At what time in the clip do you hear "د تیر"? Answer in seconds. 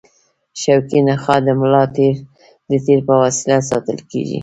2.69-2.99